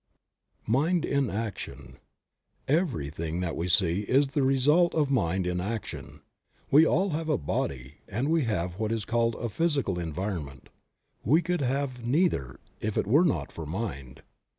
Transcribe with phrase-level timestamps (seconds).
[0.65, 1.97] MIND IN ACTION.
[2.67, 6.21] EVERYTHING that we see is the result of mind in action.
[6.71, 10.69] We all have a body and we have what is called a physical environment;
[11.23, 14.23] we could have neither if it were not for mind.